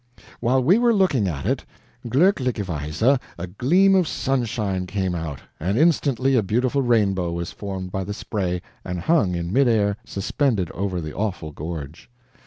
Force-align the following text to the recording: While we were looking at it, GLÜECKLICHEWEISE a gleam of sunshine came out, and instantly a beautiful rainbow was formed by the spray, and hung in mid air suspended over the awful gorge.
While 0.39 0.63
we 0.63 0.79
were 0.79 0.95
looking 0.95 1.27
at 1.27 1.45
it, 1.45 1.63
GLÜECKLICHEWEISE 2.07 3.19
a 3.37 3.45
gleam 3.45 3.93
of 3.93 4.07
sunshine 4.07 4.87
came 4.87 5.13
out, 5.13 5.41
and 5.59 5.77
instantly 5.77 6.35
a 6.35 6.41
beautiful 6.41 6.81
rainbow 6.81 7.31
was 7.31 7.51
formed 7.51 7.91
by 7.91 8.03
the 8.03 8.13
spray, 8.15 8.63
and 8.83 9.01
hung 9.01 9.35
in 9.35 9.53
mid 9.53 9.67
air 9.67 9.97
suspended 10.03 10.71
over 10.71 11.01
the 11.01 11.13
awful 11.13 11.51
gorge. 11.51 12.09